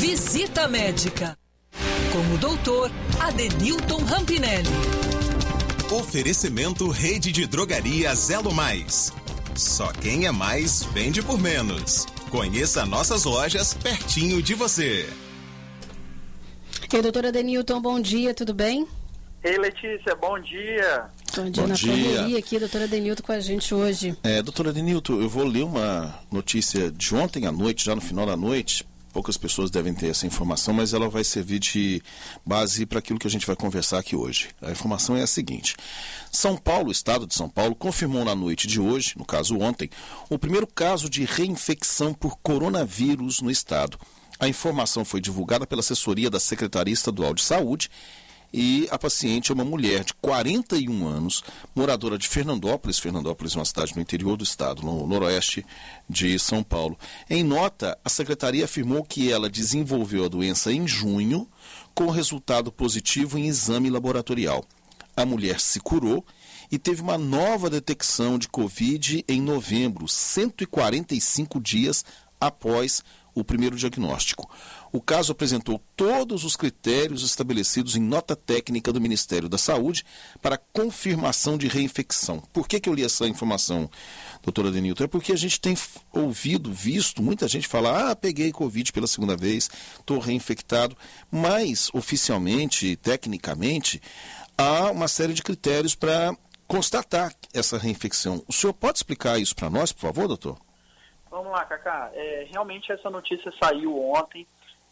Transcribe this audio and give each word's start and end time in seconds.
Visita 0.00 0.66
médica 0.66 1.36
com 2.10 2.34
o 2.34 2.38
doutor 2.38 2.90
Adenilton 3.20 3.98
Rampinelli. 3.98 4.66
Oferecimento 5.92 6.88
Rede 6.88 7.30
de 7.30 7.46
Drogarias 7.46 8.30
Elo 8.30 8.50
Mais. 8.54 9.12
Só 9.54 9.92
quem 9.92 10.24
é 10.24 10.32
mais 10.32 10.84
vende 10.84 11.20
por 11.20 11.38
menos. 11.38 12.06
Conheça 12.30 12.86
nossas 12.86 13.24
lojas 13.24 13.74
pertinho 13.74 14.42
de 14.42 14.54
você. 14.54 15.06
E 16.90 17.02
doutora 17.02 17.30
Denilton, 17.30 17.78
bom 17.78 18.00
dia, 18.00 18.32
tudo 18.32 18.54
bem? 18.54 18.88
Ei, 19.44 19.58
Letícia, 19.58 20.14
bom 20.14 20.38
dia. 20.40 21.10
Bom 21.36 21.50
dia 21.50 21.62
bom 21.62 21.68
na 21.68 21.74
dia. 21.74 21.92
correria 21.92 22.38
aqui, 22.38 22.58
doutora 22.58 22.88
Denilton 22.88 23.22
com 23.22 23.32
a 23.32 23.40
gente 23.40 23.74
hoje. 23.74 24.16
É, 24.22 24.40
doutora 24.40 24.72
Denilton, 24.72 25.20
eu 25.20 25.28
vou 25.28 25.44
ler 25.44 25.62
uma 25.62 26.18
notícia 26.32 26.90
de 26.90 27.14
ontem 27.14 27.46
à 27.46 27.52
noite, 27.52 27.84
já 27.84 27.94
no 27.94 28.00
final 28.00 28.24
da 28.24 28.34
noite. 28.34 28.88
Poucas 29.12 29.36
pessoas 29.36 29.70
devem 29.70 29.92
ter 29.92 30.08
essa 30.08 30.26
informação, 30.26 30.72
mas 30.72 30.94
ela 30.94 31.08
vai 31.08 31.24
servir 31.24 31.58
de 31.58 32.00
base 32.46 32.86
para 32.86 33.00
aquilo 33.00 33.18
que 33.18 33.26
a 33.26 33.30
gente 33.30 33.46
vai 33.46 33.56
conversar 33.56 33.98
aqui 33.98 34.14
hoje. 34.14 34.50
A 34.62 34.70
informação 34.70 35.16
é 35.16 35.22
a 35.22 35.26
seguinte: 35.26 35.74
São 36.30 36.56
Paulo, 36.56 36.92
estado 36.92 37.26
de 37.26 37.34
São 37.34 37.48
Paulo, 37.48 37.74
confirmou 37.74 38.24
na 38.24 38.34
noite 38.34 38.68
de 38.68 38.80
hoje, 38.80 39.14
no 39.16 39.24
caso 39.24 39.58
ontem, 39.58 39.90
o 40.28 40.38
primeiro 40.38 40.66
caso 40.66 41.10
de 41.10 41.24
reinfecção 41.24 42.14
por 42.14 42.38
coronavírus 42.38 43.40
no 43.40 43.50
estado. 43.50 43.98
A 44.38 44.48
informação 44.48 45.04
foi 45.04 45.20
divulgada 45.20 45.66
pela 45.66 45.80
assessoria 45.80 46.30
da 46.30 46.40
Secretaria 46.40 46.94
Estadual 46.94 47.34
de 47.34 47.42
Saúde 47.42 47.90
e 48.52 48.88
a 48.90 48.98
paciente 48.98 49.50
é 49.50 49.54
uma 49.54 49.64
mulher 49.64 50.04
de 50.04 50.14
41 50.14 51.06
anos, 51.06 51.42
moradora 51.74 52.18
de 52.18 52.28
Fernandópolis. 52.28 52.98
Fernandópolis 52.98 53.54
é 53.54 53.58
uma 53.58 53.64
cidade 53.64 53.94
no 53.94 54.02
interior 54.02 54.36
do 54.36 54.44
estado, 54.44 54.82
no 54.82 55.06
noroeste 55.06 55.64
de 56.08 56.38
São 56.38 56.62
Paulo. 56.62 56.98
Em 57.28 57.44
nota, 57.44 57.96
a 58.04 58.08
secretaria 58.08 58.64
afirmou 58.64 59.04
que 59.04 59.30
ela 59.30 59.48
desenvolveu 59.48 60.24
a 60.24 60.28
doença 60.28 60.72
em 60.72 60.86
junho, 60.86 61.48
com 61.94 62.10
resultado 62.10 62.72
positivo 62.72 63.38
em 63.38 63.46
exame 63.46 63.90
laboratorial. 63.90 64.64
A 65.16 65.24
mulher 65.24 65.60
se 65.60 65.80
curou 65.80 66.24
e 66.70 66.78
teve 66.78 67.02
uma 67.02 67.18
nova 67.18 67.68
detecção 67.68 68.38
de 68.38 68.48
Covid 68.48 69.24
em 69.28 69.40
novembro, 69.40 70.08
145 70.08 71.60
dias 71.60 72.04
após 72.40 73.02
o 73.34 73.44
primeiro 73.44 73.76
diagnóstico. 73.76 74.50
O 74.92 75.00
caso 75.00 75.32
apresentou 75.32 75.80
todos 75.96 76.44
os 76.44 76.56
critérios 76.56 77.22
estabelecidos 77.22 77.94
em 77.94 78.00
nota 78.00 78.34
técnica 78.34 78.92
do 78.92 79.00
Ministério 79.00 79.48
da 79.48 79.58
Saúde 79.58 80.04
para 80.42 80.58
confirmação 80.58 81.56
de 81.56 81.68
reinfecção. 81.68 82.42
Por 82.52 82.66
que, 82.66 82.80
que 82.80 82.88
eu 82.88 82.94
li 82.94 83.04
essa 83.04 83.26
informação, 83.26 83.88
doutora 84.42 84.70
Denilton? 84.70 85.04
É 85.04 85.08
porque 85.08 85.32
a 85.32 85.36
gente 85.36 85.60
tem 85.60 85.76
ouvido, 86.12 86.72
visto 86.72 87.22
muita 87.22 87.46
gente 87.46 87.68
falar: 87.68 88.10
ah, 88.10 88.16
peguei 88.16 88.50
Covid 88.50 88.92
pela 88.92 89.06
segunda 89.06 89.36
vez, 89.36 89.70
estou 89.98 90.18
reinfectado. 90.18 90.96
Mas, 91.30 91.88
oficialmente, 91.92 92.96
tecnicamente, 92.96 94.00
há 94.58 94.90
uma 94.90 95.08
série 95.08 95.34
de 95.34 95.42
critérios 95.42 95.94
para 95.94 96.36
constatar 96.66 97.34
essa 97.52 97.78
reinfecção. 97.78 98.44
O 98.46 98.52
senhor 98.52 98.72
pode 98.72 98.98
explicar 98.98 99.40
isso 99.40 99.56
para 99.56 99.70
nós, 99.70 99.92
por 99.92 100.02
favor, 100.02 100.28
doutor? 100.28 100.69
Vamos 101.30 101.52
lá, 101.52 101.64
Cacá. 101.64 102.10
É, 102.12 102.46
realmente 102.50 102.90
essa 102.90 103.08
notícia 103.08 103.52
saiu 103.62 103.96
ontem. 103.96 104.46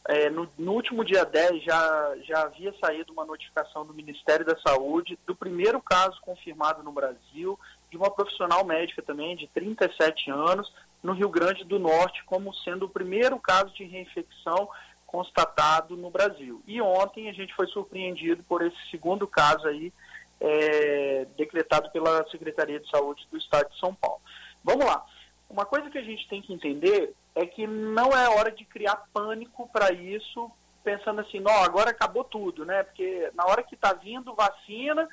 É, 0.06 0.30
no, 0.30 0.48
no, 0.56 0.72
último 0.72 1.04
dia 1.04 1.24
10 1.24 1.64
já, 1.64 2.16
já 2.22 2.42
havia 2.42 2.72
saído 2.80 3.12
uma 3.12 3.26
notificação 3.26 3.84
do 3.84 3.92
Ministério 3.92 4.46
da 4.46 4.56
Saúde 4.60 5.18
do 5.26 5.34
primeiro 5.34 5.82
caso 5.82 6.18
confirmado 6.22 6.82
no 6.82 6.92
Brasil, 6.92 7.58
de 7.90 7.96
uma 7.96 8.10
profissional 8.10 8.64
médica 8.64 9.02
também, 9.02 9.36
de 9.36 9.46
37 9.48 10.30
anos, 10.30 10.72
no 11.02 11.12
Rio 11.12 11.28
Grande 11.28 11.64
do 11.64 11.78
Norte, 11.78 12.24
como 12.24 12.54
sendo 12.54 12.86
o 12.86 12.88
primeiro 12.88 13.38
caso 13.38 13.74
de 13.74 13.84
reinfecção 13.84 14.68
constatado 15.06 15.96
no 15.96 16.10
Brasil. 16.10 16.62
E 16.66 16.80
ontem 16.80 17.28
a 17.28 17.32
gente 17.32 17.54
foi 17.54 17.66
surpreendido 17.66 18.42
por 18.44 18.62
esse 18.62 18.76
segundo 18.90 19.26
caso 19.26 19.66
aí, 19.66 19.92
é, 20.40 21.26
decretado 21.36 21.90
pela 21.90 22.26
Secretaria 22.30 22.78
de 22.78 22.88
Saúde 22.88 23.26
do 23.30 23.36
Estado 23.36 23.68
de 23.70 23.78
São 23.78 23.94
Paulo. 23.94 24.20
Vamos 24.62 24.86
lá. 24.86 25.04
Uma 25.48 25.64
coisa 25.64 25.88
que 25.90 25.98
a 25.98 26.02
gente 26.02 26.28
tem 26.28 26.42
que 26.42 26.52
entender 26.52 27.14
é 27.34 27.46
que 27.46 27.66
não 27.66 28.10
é 28.10 28.28
hora 28.28 28.50
de 28.50 28.64
criar 28.64 28.96
pânico 29.12 29.68
para 29.72 29.92
isso, 29.92 30.50
pensando 30.84 31.20
assim, 31.20 31.40
não, 31.40 31.64
agora 31.64 31.90
acabou 31.90 32.22
tudo, 32.22 32.66
né? 32.66 32.82
Porque 32.82 33.30
na 33.34 33.46
hora 33.46 33.62
que 33.62 33.74
está 33.74 33.94
vindo 33.94 34.34
vacina, 34.34 35.08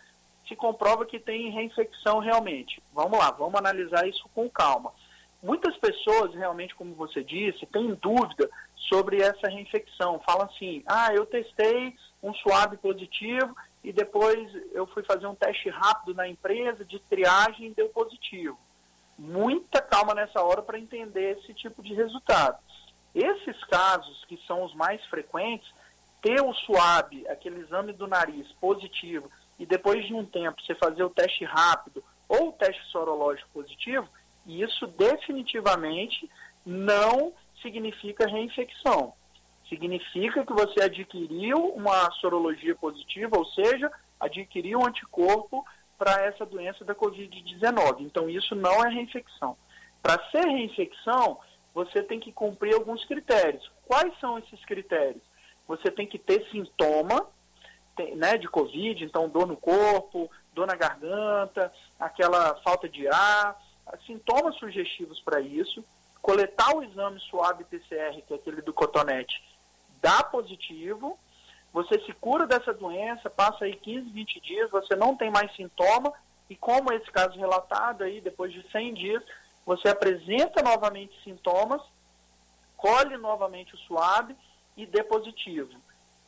se 0.47 0.55
comprova 0.55 1.05
que 1.05 1.19
tem 1.19 1.51
reinfecção 1.51 2.19
realmente. 2.19 2.83
Vamos 2.93 3.17
lá, 3.17 3.31
vamos 3.31 3.55
analisar 3.55 4.07
isso 4.07 4.27
com 4.35 4.49
calma. 4.49 4.91
Muitas 5.41 5.77
pessoas, 5.77 6.33
realmente, 6.33 6.75
como 6.75 6.93
você 6.95 7.23
disse, 7.23 7.65
têm 7.67 7.93
dúvida 7.95 8.49
sobre 8.89 9.21
essa 9.21 9.47
reinfecção. 9.47 10.19
Falam 10.25 10.47
assim, 10.47 10.83
ah, 10.85 11.13
eu 11.13 11.25
testei 11.25 11.95
um 12.21 12.33
suave 12.33 12.77
positivo 12.77 13.55
e 13.83 13.93
depois 13.93 14.51
eu 14.73 14.85
fui 14.87 15.03
fazer 15.03 15.27
um 15.27 15.35
teste 15.35 15.69
rápido 15.69 16.13
na 16.13 16.27
empresa 16.27 16.83
de 16.83 16.99
triagem 16.99 17.67
e 17.67 17.73
deu 17.73 17.87
positivo 17.89 18.57
muita 19.17 19.81
calma 19.81 20.13
nessa 20.13 20.41
hora 20.41 20.61
para 20.61 20.79
entender 20.79 21.37
esse 21.37 21.53
tipo 21.53 21.81
de 21.81 21.93
resultado. 21.93 22.57
Esses 23.13 23.63
casos, 23.65 24.25
que 24.25 24.37
são 24.45 24.63
os 24.63 24.73
mais 24.73 25.03
frequentes, 25.05 25.67
ter 26.21 26.41
o 26.41 26.53
SUAB, 26.53 27.25
aquele 27.29 27.61
exame 27.61 27.93
do 27.93 28.07
nariz 28.07 28.51
positivo, 28.53 29.29
e 29.57 29.65
depois 29.65 30.05
de 30.05 30.13
um 30.13 30.25
tempo 30.25 30.61
você 30.61 30.75
fazer 30.75 31.03
o 31.03 31.09
teste 31.09 31.45
rápido 31.45 32.03
ou 32.27 32.49
o 32.49 32.51
teste 32.51 32.83
sorológico 32.87 33.49
positivo, 33.53 34.07
isso 34.45 34.85
definitivamente 34.87 36.29
não 36.65 37.33
significa 37.61 38.27
reinfecção. 38.27 39.13
Significa 39.69 40.45
que 40.45 40.53
você 40.53 40.83
adquiriu 40.83 41.57
uma 41.69 42.11
sorologia 42.19 42.75
positiva, 42.75 43.37
ou 43.37 43.45
seja, 43.45 43.91
adquiriu 44.19 44.79
um 44.79 44.85
anticorpo 44.85 45.65
para 45.97 46.23
essa 46.23 46.45
doença 46.45 46.83
da 46.83 46.95
Covid-19. 46.95 48.01
Então, 48.01 48.29
isso 48.29 48.55
não 48.55 48.83
é 48.85 48.89
reinfecção. 48.89 49.57
Para 50.01 50.21
ser 50.29 50.45
reinfecção, 50.45 51.39
você 51.73 52.03
tem 52.03 52.19
que 52.19 52.31
cumprir 52.31 52.73
alguns 52.73 53.03
critérios. 53.05 53.69
Quais 53.87 54.17
são 54.19 54.37
esses 54.37 54.63
critérios? 54.65 55.23
Você 55.67 55.89
tem 55.89 56.07
que 56.07 56.19
ter 56.19 56.47
sintoma 56.51 57.27
né, 58.15 58.37
de 58.37 58.47
Covid, 58.47 59.03
então 59.03 59.29
dor 59.29 59.47
no 59.47 59.57
corpo, 59.57 60.29
dor 60.53 60.67
na 60.67 60.75
garganta, 60.75 61.71
aquela 61.99 62.55
falta 62.61 62.87
de 62.87 63.07
ar, 63.07 63.59
sintomas 64.05 64.55
sugestivos 64.55 65.19
para 65.21 65.39
isso, 65.39 65.83
coletar 66.21 66.75
o 66.75 66.83
exame 66.83 67.19
suave 67.21 67.63
PCR, 67.65 68.21
que 68.25 68.33
é 68.33 68.35
aquele 68.35 68.61
do 68.61 68.73
cotonete, 68.73 69.43
dá 70.01 70.23
positivo, 70.23 71.17
você 71.75 71.99
se 72.05 72.13
cura 72.13 72.47
dessa 72.47 72.73
doença, 72.73 73.29
passa 73.29 73.65
aí 73.65 73.75
15, 73.75 74.09
20 74.09 74.39
dias, 74.39 74.71
você 74.71 74.95
não 74.95 75.13
tem 75.13 75.29
mais 75.29 75.53
sintoma, 75.57 76.13
e 76.49 76.55
como 76.55 76.93
esse 76.93 77.11
caso 77.11 77.37
relatado 77.37 78.05
aí, 78.05 78.21
depois 78.21 78.53
de 78.53 78.65
100 78.71 78.93
dias, 78.93 79.21
você 79.65 79.89
apresenta 79.89 80.63
novamente 80.63 81.13
sintomas, 81.21 81.81
colhe 82.77 83.17
novamente 83.17 83.75
o 83.75 83.77
suave 83.79 84.33
e 84.77 84.85
dê 84.85 85.03
positivo. 85.03 85.69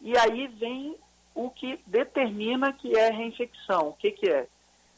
E 0.01 0.17
aí 0.17 0.47
vem 0.49 0.97
o 1.33 1.49
que 1.49 1.79
determina 1.87 2.73
que 2.73 2.97
é 2.97 3.09
reinfecção. 3.09 3.87
O 3.87 3.93
que, 3.93 4.11
que 4.11 4.29
é? 4.29 4.47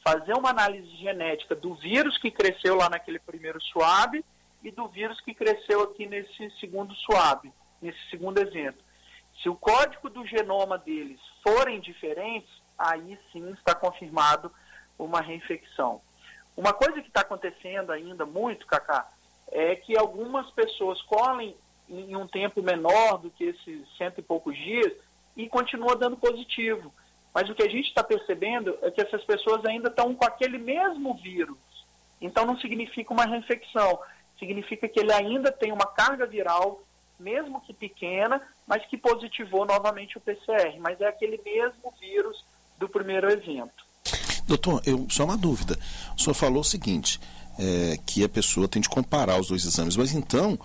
Fazer 0.04 0.34
uma 0.34 0.50
análise 0.50 0.90
genética 0.96 1.54
do 1.54 1.76
vírus 1.76 2.18
que 2.18 2.32
cresceu 2.32 2.76
lá 2.76 2.90
naquele 2.90 3.20
primeiro 3.20 3.62
suave 3.62 4.26
e 4.64 4.72
do 4.72 4.88
vírus 4.88 5.22
que 5.22 5.36
cresceu 5.36 5.84
aqui 5.84 6.08
nesse 6.08 6.50
segundo 6.60 6.96
suave, 6.96 7.54
nesse 7.80 8.00
segundo 8.10 8.40
evento. 8.40 8.89
Se 9.42 9.50
o 9.50 9.56
código 9.56 10.10
do 10.10 10.26
genoma 10.26 10.78
deles 10.78 11.20
forem 11.42 11.80
diferentes, 11.80 12.50
aí 12.78 13.18
sim 13.32 13.50
está 13.52 13.74
confirmado 13.74 14.52
uma 14.98 15.22
reinfecção. 15.22 16.02
Uma 16.58 16.74
coisa 16.74 17.02
que 17.02 17.08
está 17.08 17.22
acontecendo 17.22 17.92
ainda 17.92 18.26
muito, 18.26 18.68
Cacá, 18.68 19.08
é 19.52 19.76
que 19.76 19.98
algumas 19.98 20.50
pessoas 20.52 21.02
colhem 21.04 21.56
em 21.88 22.16
um 22.16 22.28
tempo 22.28 22.62
menor 22.62 23.18
do 23.18 23.32
que 23.32 23.46
esses 23.46 23.88
cento 23.98 24.20
e 24.20 24.24
poucos 24.24 24.56
dias 24.56 24.94
e 25.36 25.48
continua 25.48 25.96
dando 25.96 26.18
positivo. 26.18 26.94
Mas 27.34 27.50
o 27.50 27.56
que 27.56 27.64
a 27.64 27.70
gente 27.70 27.88
está 27.88 28.04
percebendo 28.04 28.78
é 28.82 28.92
que 28.92 29.02
essas 29.02 29.24
pessoas 29.24 29.66
ainda 29.66 29.88
estão 29.88 30.14
com 30.14 30.26
aquele 30.26 30.58
mesmo 30.58 31.14
vírus. 31.16 31.58
Então 32.20 32.46
não 32.46 32.60
significa 32.60 33.14
uma 33.14 33.26
reinfecção, 33.26 34.00
significa 34.38 34.88
que 34.88 35.00
ele 35.00 35.14
ainda 35.14 35.52
tem 35.52 35.72
uma 35.72 35.88
carga 35.88 36.26
viral 36.26 36.82
mesmo 37.20 37.62
que 37.62 37.74
pequena, 37.74 38.42
mas 38.70 38.86
que 38.86 38.96
positivou 38.96 39.66
novamente 39.66 40.16
o 40.16 40.22
PCR. 40.22 40.78
Mas 40.80 41.02
é 41.02 41.08
aquele 41.08 41.42
mesmo 41.44 41.92
vírus 42.00 42.46
do 42.78 42.88
primeiro 42.88 43.30
evento. 43.30 43.84
Doutor, 44.46 44.82
eu, 44.86 45.08
só 45.10 45.26
uma 45.26 45.36
dúvida. 45.36 45.78
O 46.16 46.22
senhor 46.22 46.36
falou 46.36 46.62
o 46.62 46.64
seguinte, 46.64 47.20
é, 47.58 47.98
que 48.06 48.24
a 48.24 48.30
pessoa 48.30 48.68
tem 48.68 48.80
de 48.80 48.88
comparar 48.88 49.40
os 49.40 49.48
dois 49.48 49.66
exames, 49.66 49.98
mas 49.98 50.14
então 50.14 50.58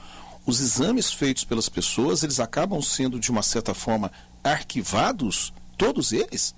os 0.46 0.60
exames 0.60 1.10
feitos 1.10 1.44
pelas 1.44 1.70
pessoas, 1.70 2.22
eles 2.22 2.38
acabam 2.38 2.80
sendo, 2.82 3.18
de 3.18 3.30
uma 3.30 3.42
certa 3.42 3.72
forma, 3.72 4.12
arquivados, 4.42 5.52
todos 5.78 6.12
eles? 6.12 6.54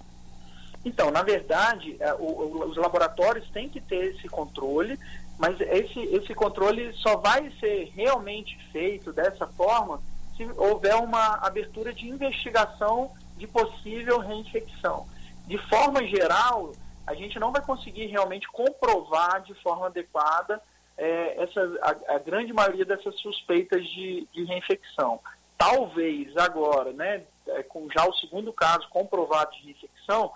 Então, 0.84 1.12
na 1.12 1.22
verdade, 1.22 1.96
é, 2.00 2.12
os 2.14 2.76
laboratórios 2.76 3.48
têm 3.50 3.68
que 3.68 3.80
ter 3.80 4.14
esse 4.14 4.28
controle, 4.28 4.98
mas 5.38 5.60
esse, 5.60 6.00
esse 6.00 6.34
controle 6.34 6.92
só 6.94 7.16
vai 7.16 7.52
ser 7.60 7.92
realmente 7.94 8.58
feito 8.72 9.12
dessa 9.12 9.46
forma 9.46 10.00
se 10.36 10.44
houver 10.56 10.94
uma 10.96 11.36
abertura 11.36 11.92
de 11.92 12.08
investigação 12.08 13.10
de 13.36 13.46
possível 13.46 14.18
reinfecção. 14.18 15.06
De 15.46 15.58
forma 15.68 16.04
geral, 16.06 16.72
a 17.06 17.14
gente 17.14 17.38
não 17.38 17.52
vai 17.52 17.62
conseguir 17.62 18.06
realmente 18.06 18.48
comprovar 18.48 19.42
de 19.42 19.54
forma 19.54 19.86
adequada 19.86 20.60
é, 20.96 21.42
essa, 21.42 21.60
a, 21.82 22.14
a, 22.14 22.18
grande 22.18 22.52
maioria 22.52 22.84
dessas 22.84 23.18
suspeitas 23.20 23.84
de, 23.86 24.26
de 24.32 24.44
reinfecção. 24.44 25.20
Talvez 25.56 26.36
agora, 26.36 26.92
né, 26.92 27.24
é, 27.48 27.62
com 27.62 27.88
já 27.90 28.06
o 28.06 28.14
segundo 28.14 28.52
caso 28.52 28.88
comprovado 28.88 29.52
de 29.52 29.64
reinfecção, 29.64 30.32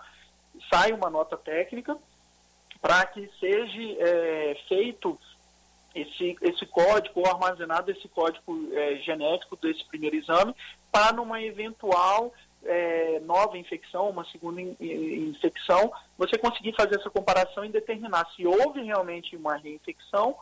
saia 0.73 0.95
uma 0.95 1.11
nota 1.11 1.37
técnica 1.37 1.97
para 2.81 3.05
que 3.07 3.29
seja 3.39 3.83
é, 3.99 4.57
feito 4.69 5.19
esse, 5.95 6.37
esse 6.43 6.67
código, 6.67 7.21
ou 7.21 7.27
armazenado 7.27 7.91
esse 7.91 8.09
código 8.09 8.69
é, 8.73 8.97
genético 8.97 9.57
desse 9.57 9.85
primeiro 9.85 10.17
exame, 10.17 10.55
para 10.91 11.13
numa 11.13 11.43
eventual 11.43 12.33
é, 12.65 13.21
nova 13.21 13.57
infecção, 13.57 14.11
uma 14.11 14.25
segunda 14.27 14.61
in, 14.61 14.77
infecção, 14.81 15.93
você 16.17 16.37
conseguir 16.39 16.75
fazer 16.75 16.97
essa 16.97 17.11
comparação 17.11 17.65
e 17.65 17.71
determinar 17.71 18.27
se 18.37 18.47
houve 18.47 18.83
realmente 18.83 19.37
uma 19.37 19.57
reinfecção 19.57 20.37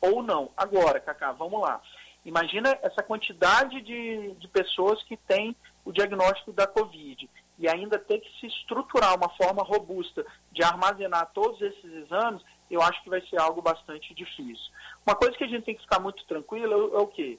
ou 0.00 0.22
não. 0.22 0.50
Agora, 0.56 1.00
Cacá, 1.00 1.32
vamos 1.32 1.60
lá. 1.60 1.80
Imagina 2.24 2.76
essa 2.82 3.02
quantidade 3.02 3.80
de, 3.82 4.32
de 4.34 4.48
pessoas 4.48 5.02
que 5.04 5.16
têm 5.16 5.54
o 5.84 5.92
diagnóstico 5.92 6.52
da 6.52 6.66
Covid 6.66 7.28
e 7.58 7.68
ainda 7.68 7.98
ter 7.98 8.18
que 8.18 8.40
se 8.40 8.46
estruturar 8.46 9.16
uma 9.16 9.28
forma 9.30 9.62
robusta 9.62 10.24
de 10.52 10.62
armazenar 10.62 11.30
todos 11.32 11.60
esses 11.62 11.84
exames, 11.84 12.42
eu 12.70 12.82
acho 12.82 13.02
que 13.02 13.10
vai 13.10 13.20
ser 13.22 13.38
algo 13.38 13.62
bastante 13.62 14.14
difícil. 14.14 14.72
Uma 15.06 15.14
coisa 15.14 15.36
que 15.36 15.44
a 15.44 15.48
gente 15.48 15.64
tem 15.64 15.74
que 15.74 15.82
ficar 15.82 16.00
muito 16.00 16.24
tranquilo 16.26 16.92
é, 16.94 16.98
é 16.98 17.00
o 17.00 17.06
quê? 17.06 17.38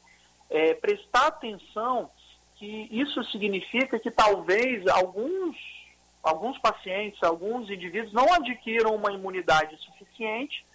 É 0.49 0.73
prestar 0.73 1.27
atenção 1.27 2.09
que 2.55 2.87
isso 2.91 3.23
significa 3.25 3.99
que 3.99 4.09
talvez 4.09 4.87
alguns, 4.87 5.55
alguns 6.23 6.57
pacientes, 6.59 7.21
alguns 7.21 7.69
indivíduos 7.69 8.13
não 8.13 8.33
adquiram 8.33 8.95
uma 8.95 9.11
imunidade 9.11 9.77
suficiente 9.77 10.65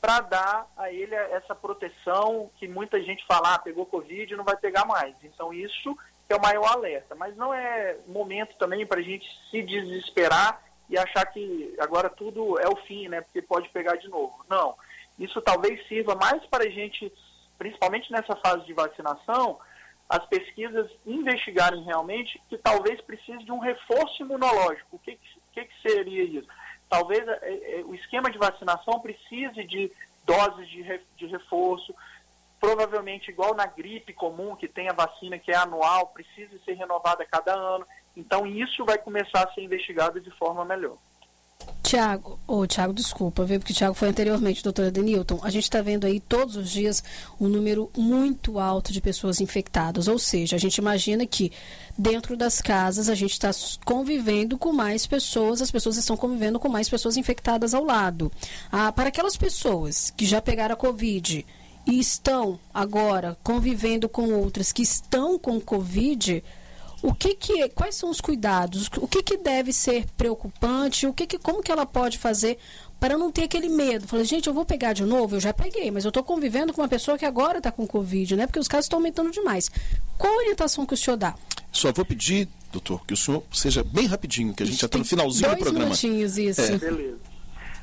para 0.00 0.20
dar 0.20 0.66
a 0.76 0.90
ele 0.90 1.14
essa 1.14 1.54
proteção 1.54 2.50
que 2.58 2.66
muita 2.66 3.00
gente 3.02 3.24
fala, 3.26 3.54
ah, 3.54 3.58
pegou 3.58 3.84
Covid 3.84 4.32
e 4.32 4.36
não 4.36 4.44
vai 4.44 4.56
pegar 4.56 4.86
mais. 4.86 5.14
Então 5.22 5.52
isso 5.52 5.96
é 6.28 6.34
o 6.34 6.40
maior 6.40 6.72
alerta. 6.72 7.14
Mas 7.14 7.36
não 7.36 7.52
é 7.52 7.98
momento 8.08 8.56
também 8.56 8.86
para 8.86 9.00
a 9.00 9.02
gente 9.02 9.26
se 9.50 9.62
desesperar 9.62 10.62
e 10.90 10.98
achar 10.98 11.24
que 11.26 11.74
agora 11.78 12.10
tudo 12.10 12.58
é 12.58 12.68
o 12.68 12.76
fim, 12.84 13.08
né? 13.08 13.20
Porque 13.20 13.40
pode 13.40 13.68
pegar 13.68 13.96
de 13.96 14.08
novo. 14.08 14.44
Não. 14.50 14.74
Isso 15.18 15.40
talvez 15.40 15.86
sirva 15.86 16.16
mais 16.16 16.44
para 16.46 16.64
a 16.64 16.70
gente, 16.70 17.12
principalmente 17.56 18.10
nessa 18.10 18.34
fase 18.36 18.66
de 18.66 18.72
vacinação, 18.72 19.58
as 20.08 20.26
pesquisas 20.26 20.90
investigarem 21.06 21.84
realmente 21.84 22.42
que 22.48 22.58
talvez 22.58 23.00
precise 23.02 23.44
de 23.44 23.52
um 23.52 23.60
reforço 23.60 24.22
imunológico. 24.22 24.96
O 24.96 24.98
que, 24.98 25.16
que, 25.52 25.64
que 25.64 25.88
seria 25.88 26.24
isso? 26.24 26.48
Talvez 26.88 27.26
é, 27.28 27.78
é, 27.78 27.84
o 27.84 27.94
esquema 27.94 28.28
de 28.28 28.36
vacinação 28.36 28.98
precise 28.98 29.62
de 29.62 29.92
doses 30.26 30.68
de, 30.68 30.82
re, 30.82 31.00
de 31.16 31.26
reforço, 31.26 31.94
provavelmente 32.60 33.30
igual 33.30 33.54
na 33.54 33.66
gripe 33.66 34.12
comum, 34.12 34.54
que 34.54 34.68
tem 34.68 34.88
a 34.88 34.92
vacina 34.92 35.38
que 35.38 35.50
é 35.50 35.56
anual, 35.56 36.08
precisa 36.08 36.58
ser 36.64 36.74
renovada 36.74 37.22
a 37.22 37.26
cada 37.26 37.54
ano. 37.54 37.86
Então, 38.14 38.46
isso 38.46 38.84
vai 38.84 38.98
começar 38.98 39.44
a 39.44 39.52
ser 39.54 39.62
investigado 39.62 40.20
de 40.20 40.30
forma 40.32 40.64
melhor. 40.64 40.98
Tiago, 41.82 42.38
ô 42.46 42.58
oh, 42.58 42.66
Tiago, 42.66 42.92
desculpa, 42.92 43.44
viu? 43.44 43.58
Porque 43.58 43.72
o 43.72 43.76
Tiago 43.76 43.94
foi 43.94 44.08
anteriormente, 44.08 44.62
doutora 44.62 44.92
Denilton. 44.92 45.40
A 45.42 45.50
gente 45.50 45.64
está 45.64 45.82
vendo 45.82 46.06
aí 46.06 46.20
todos 46.20 46.54
os 46.54 46.70
dias 46.70 47.02
um 47.40 47.48
número 47.48 47.90
muito 47.96 48.60
alto 48.60 48.92
de 48.92 49.00
pessoas 49.00 49.40
infectadas. 49.40 50.06
Ou 50.06 50.18
seja, 50.18 50.54
a 50.54 50.58
gente 50.58 50.76
imagina 50.76 51.26
que 51.26 51.50
dentro 51.98 52.36
das 52.36 52.60
casas 52.60 53.08
a 53.08 53.14
gente 53.14 53.32
está 53.32 53.50
convivendo 53.84 54.56
com 54.56 54.72
mais 54.72 55.06
pessoas, 55.06 55.60
as 55.60 55.70
pessoas 55.70 55.96
estão 55.96 56.16
convivendo 56.16 56.60
com 56.60 56.68
mais 56.68 56.88
pessoas 56.88 57.16
infectadas 57.16 57.74
ao 57.74 57.84
lado. 57.84 58.30
Ah, 58.70 58.92
para 58.92 59.08
aquelas 59.08 59.36
pessoas 59.36 60.10
que 60.10 60.26
já 60.26 60.40
pegaram 60.40 60.74
a 60.74 60.78
Covid 60.78 61.44
e 61.86 61.98
estão 61.98 62.58
agora 62.72 63.36
convivendo 63.42 64.08
com 64.08 64.32
outras 64.34 64.72
que 64.72 64.82
estão 64.82 65.38
com 65.38 65.60
Covid, 65.60 66.42
o 67.02 67.14
que 67.14 67.34
que, 67.34 67.68
quais 67.70 67.94
são 67.94 68.10
os 68.10 68.20
cuidados? 68.20 68.88
O 68.98 69.08
que, 69.08 69.22
que 69.22 69.38
deve 69.38 69.72
ser 69.72 70.06
preocupante? 70.16 71.06
O 71.06 71.12
que, 71.12 71.26
que 71.26 71.38
como 71.38 71.62
que 71.62 71.72
ela 71.72 71.86
pode 71.86 72.18
fazer 72.18 72.58
para 72.98 73.16
não 73.16 73.32
ter 73.32 73.44
aquele 73.44 73.68
medo? 73.68 74.06
Falei, 74.06 74.24
gente, 74.26 74.46
eu 74.46 74.54
vou 74.54 74.66
pegar 74.66 74.92
de 74.92 75.04
novo? 75.04 75.36
Eu 75.36 75.40
já 75.40 75.52
peguei, 75.52 75.90
mas 75.90 76.04
eu 76.04 76.10
estou 76.10 76.22
convivendo 76.22 76.72
com 76.72 76.82
uma 76.82 76.88
pessoa 76.88 77.16
que 77.16 77.24
agora 77.24 77.58
está 77.58 77.72
com 77.72 77.86
Covid, 77.86 78.36
né? 78.36 78.46
Porque 78.46 78.58
os 78.58 78.68
casos 78.68 78.84
estão 78.84 78.98
aumentando 78.98 79.30
demais. 79.30 79.70
Qual 80.18 80.32
a 80.32 80.36
orientação 80.36 80.84
que 80.84 80.92
o 80.92 80.96
senhor 80.96 81.16
dá? 81.16 81.34
Só 81.72 81.90
vou 81.92 82.04
pedir, 82.04 82.46
doutor, 82.70 83.04
que 83.06 83.14
o 83.14 83.16
senhor 83.16 83.42
seja 83.52 83.82
bem 83.82 84.06
rapidinho, 84.06 84.52
que 84.52 84.62
a 84.62 84.66
gente 84.66 84.78
já 84.78 84.86
está 84.86 84.98
no 84.98 85.04
finalzinho 85.04 85.48
do 85.48 85.56
programa. 85.56 85.86
Dois 85.86 86.02
minutinhos, 86.02 86.36
isso. 86.36 86.60
É. 86.60 86.76
Beleza. 86.76 87.29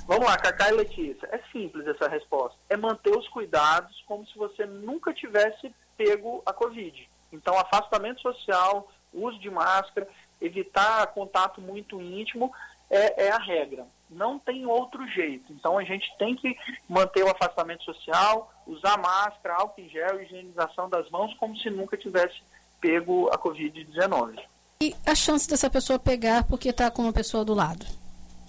Vamos 0.07 0.25
lá, 0.25 0.38
Cacá 0.38 0.69
e 0.69 0.71
Letícia. 0.71 1.27
É 1.31 1.39
simples 1.51 1.86
essa 1.86 2.07
resposta. 2.07 2.57
É 2.69 2.77
manter 2.77 3.15
os 3.15 3.27
cuidados 3.27 4.04
como 4.07 4.25
se 4.25 4.38
você 4.38 4.65
nunca 4.65 5.13
tivesse 5.13 5.74
pego 5.98 6.42
a 6.45 6.54
Covid. 6.54 7.09
Então, 7.31 7.57
afastamento 7.57 8.21
social, 8.21 8.89
uso 9.13 9.38
de 9.39 9.50
máscara, 9.50 10.07
evitar 10.42 11.07
contato 11.07 11.59
muito 11.59 12.01
íntimo 12.01 12.51
é, 12.89 13.25
é, 13.25 13.31
a 13.31 13.38
regra. 13.38 13.86
Não 14.09 14.39
tem 14.39 14.65
outro 14.65 15.06
jeito. 15.07 15.51
Então 15.51 15.77
a 15.77 15.83
gente 15.83 16.07
tem 16.18 16.36
que 16.36 16.56
manter 16.88 17.24
o 17.24 17.30
afastamento 17.30 17.83
social, 17.83 18.53
usar 18.65 18.98
máscara, 18.98 19.56
álcool 19.56 19.81
em 19.81 19.89
gel, 19.89 20.21
higienização 20.21 20.89
das 20.89 21.10
mãos, 21.10 21.33
como 21.36 21.57
se 21.57 21.69
nunca 21.69 21.98
tivesse 21.98 22.36
pego 22.80 23.27
a 23.30 23.38
Covid-19. 23.38 24.39
E 24.81 24.95
a 25.06 25.15
chance 25.15 25.50
dessa 25.50 25.69
pessoa 25.69 26.00
pegar 26.00 26.44
porque 26.45 26.69
está 26.69 26.89
com 26.89 27.01
uma 27.01 27.13
pessoa 27.13 27.44
do 27.44 27.53
lado? 27.53 27.86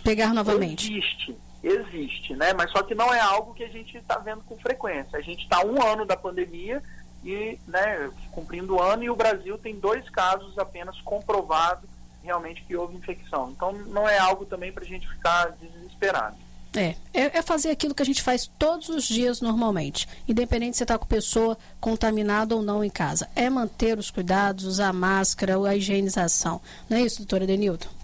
Pegar 0.05 0.33
novamente? 0.33 0.93
Existe, 0.93 1.37
existe, 1.63 2.35
né? 2.35 2.53
Mas 2.53 2.71
só 2.71 2.83
que 2.83 2.95
não 2.95 3.13
é 3.13 3.21
algo 3.21 3.55
que 3.55 3.65
a 3.65 3.69
gente 3.69 3.97
está 3.97 4.19
vendo 4.19 4.43
com 4.43 4.57
frequência. 4.59 5.19
A 5.19 5.23
gente 5.23 5.43
está 5.43 5.65
um 5.65 5.83
ano 5.83 6.05
da 6.05 6.17
pandemia 6.17 6.83
e 7.25 7.59
né, 7.67 8.11
cumprindo 8.31 8.77
o 8.77 8.83
ano, 8.83 9.03
e 9.03 9.11
o 9.11 9.17
Brasil 9.17 9.59
tem 9.59 9.75
dois 9.75 10.09
casos 10.09 10.57
apenas 10.59 11.01
comprovados 11.01 11.89
realmente 12.23 12.63
que 12.65 12.77
houve 12.77 12.97
infecção. 12.97 13.51
Então 13.51 13.73
não 13.73 14.09
é 14.09 14.19
algo 14.19 14.45
também 14.45 14.73
para 14.73 14.85
a 14.85 14.87
gente 14.87 15.09
ficar 15.09 15.57
desesperado. 15.61 16.37
É, 16.77 16.95
é, 17.15 17.39
é, 17.39 17.43
fazer 17.43 17.71
aquilo 17.71 17.95
que 17.95 18.03
a 18.03 18.07
gente 18.07 18.23
faz 18.23 18.49
todos 18.59 18.91
os 18.91 19.05
dias 19.05 19.41
normalmente, 19.41 20.07
independente 20.29 20.77
se 20.77 20.85
está 20.85 20.99
com 20.99 21.07
pessoa 21.07 21.57
contaminada 21.81 22.55
ou 22.55 22.63
não 22.63 22.85
em 22.85 22.91
casa. 22.91 23.27
É 23.35 23.49
manter 23.49 23.99
os 23.99 24.11
cuidados, 24.11 24.67
usar 24.67 24.93
máscara, 24.93 25.57
a 25.67 25.75
higienização. 25.75 26.61
Não 26.89 26.99
é 26.99 27.03
isso, 27.03 27.19
doutora 27.19 27.47
Denilton? 27.47 27.98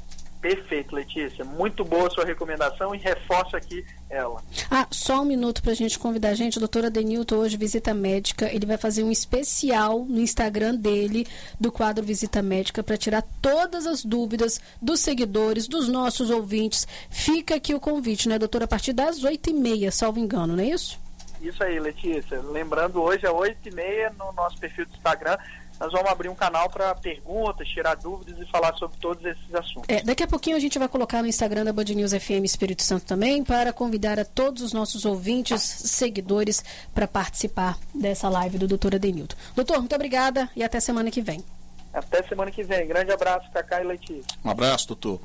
Perfeito, 0.44 0.94
Letícia. 0.94 1.42
Muito 1.42 1.82
boa 1.86 2.06
a 2.06 2.10
sua 2.10 2.26
recomendação 2.26 2.94
e 2.94 2.98
reforço 2.98 3.56
aqui 3.56 3.82
ela. 4.10 4.42
Ah, 4.70 4.86
só 4.90 5.22
um 5.22 5.24
minuto 5.24 5.62
para 5.62 5.72
a 5.72 5.74
gente 5.74 5.98
convidar 5.98 6.28
a 6.28 6.34
gente. 6.34 6.58
Doutora 6.58 6.90
Denilton, 6.90 7.36
hoje, 7.36 7.56
Visita 7.56 7.94
Médica. 7.94 8.52
Ele 8.52 8.66
vai 8.66 8.76
fazer 8.76 9.04
um 9.04 9.10
especial 9.10 10.04
no 10.04 10.20
Instagram 10.20 10.74
dele, 10.74 11.26
do 11.58 11.72
quadro 11.72 12.04
Visita 12.04 12.42
Médica, 12.42 12.82
para 12.82 12.98
tirar 12.98 13.22
todas 13.40 13.86
as 13.86 14.04
dúvidas 14.04 14.60
dos 14.82 15.00
seguidores, 15.00 15.66
dos 15.66 15.88
nossos 15.88 16.28
ouvintes. 16.28 16.86
Fica 17.08 17.54
aqui 17.54 17.74
o 17.74 17.80
convite, 17.80 18.28
né, 18.28 18.38
doutora? 18.38 18.66
A 18.66 18.68
partir 18.68 18.92
das 18.92 19.24
oito 19.24 19.48
e 19.48 19.54
meia, 19.54 19.90
salvo 19.90 20.18
engano, 20.18 20.54
não 20.54 20.62
é 20.62 20.66
isso? 20.66 21.00
Isso 21.40 21.64
aí, 21.64 21.80
Letícia. 21.80 22.38
Lembrando, 22.42 23.00
hoje 23.00 23.24
é 23.24 23.30
oito 23.30 23.66
e 23.66 23.70
meia 23.70 24.12
no 24.18 24.30
nosso 24.32 24.58
perfil 24.58 24.84
do 24.84 24.92
Instagram 24.92 25.38
nós 25.80 25.92
vamos 25.92 26.10
abrir 26.10 26.28
um 26.28 26.34
canal 26.34 26.70
para 26.70 26.94
perguntas, 26.94 27.66
tirar 27.68 27.94
dúvidas 27.96 28.38
e 28.38 28.50
falar 28.50 28.74
sobre 28.74 28.96
todos 28.98 29.24
esses 29.24 29.54
assuntos. 29.54 29.84
É, 29.88 30.02
daqui 30.02 30.22
a 30.22 30.26
pouquinho 30.26 30.56
a 30.56 30.60
gente 30.60 30.78
vai 30.78 30.88
colocar 30.88 31.22
no 31.22 31.28
Instagram 31.28 31.64
da 31.64 31.72
Band 31.72 31.84
News 31.84 32.12
FM 32.12 32.44
Espírito 32.44 32.82
Santo 32.82 33.04
também 33.04 33.42
para 33.42 33.72
convidar 33.72 34.18
a 34.18 34.24
todos 34.24 34.62
os 34.62 34.72
nossos 34.72 35.04
ouvintes, 35.04 35.62
seguidores, 35.62 36.64
para 36.94 37.06
participar 37.06 37.78
dessa 37.94 38.28
live 38.28 38.58
do 38.58 38.66
doutor 38.66 38.94
Adenilton. 38.94 39.36
Doutor, 39.54 39.78
muito 39.78 39.94
obrigada 39.94 40.48
e 40.54 40.62
até 40.62 40.80
semana 40.80 41.10
que 41.10 41.20
vem. 41.20 41.44
Até 41.94 42.24
semana 42.24 42.50
que 42.50 42.64
vem. 42.64 42.88
Grande 42.88 43.12
abraço, 43.12 43.48
Cacá 43.52 43.80
e 43.80 43.84
Letícia. 43.84 44.24
Um 44.44 44.50
abraço, 44.50 44.88
doutor. 44.88 45.20